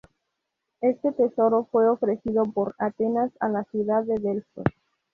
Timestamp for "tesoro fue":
1.11-1.87